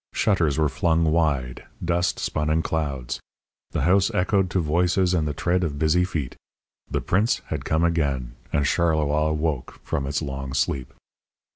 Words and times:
Shutters 0.15 0.57
were 0.57 0.67
flung 0.67 1.03
wide; 1.11 1.63
dust 1.85 2.17
spun 2.17 2.49
in 2.49 2.63
clouds; 2.63 3.19
the 3.69 3.83
house 3.83 4.09
echoed 4.15 4.49
to 4.49 4.59
voices 4.59 5.13
and 5.13 5.27
the 5.27 5.33
tread 5.35 5.63
of 5.63 5.77
busy 5.77 6.05
feet. 6.05 6.35
The 6.89 7.01
prince 7.01 7.41
had 7.49 7.65
come 7.65 7.83
again, 7.83 8.33
and 8.51 8.65
Charleroi 8.65 9.31
woke 9.33 9.79
from 9.83 10.07
its 10.07 10.23
long 10.23 10.55
sleep. 10.55 10.91